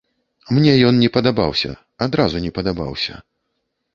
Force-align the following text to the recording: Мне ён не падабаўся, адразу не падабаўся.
Мне 0.57 0.71
ён 0.91 0.95
не 1.01 1.09
падабаўся, 1.17 1.71
адразу 2.05 2.35
не 2.45 2.51
падабаўся. 2.57 3.21